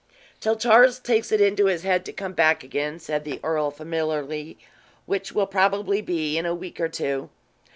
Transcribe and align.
"Till 0.39 0.55
Charles 0.55 0.97
takes 0.97 1.31
it 1.31 1.39
into 1.39 1.65
his 1.67 1.83
head 1.83 2.05
to 2.05 2.11
come 2.11 2.33
back 2.33 2.63
again," 2.63 2.97
said 2.97 3.23
the 3.23 3.39
earl, 3.43 3.69
familiarly, 3.69 4.57
"which 5.05 5.31
will 5.31 5.45
probably 5.45 6.01
be 6.01 6.39
in 6.39 6.45
a 6.47 6.55
week 6.55 6.79
or 6.79 6.89
two. 6.89 7.29